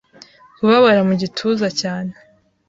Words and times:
Kubabara 0.57 1.01
mu 1.09 1.13
gituza, 1.21 1.67
cyane 1.81 2.13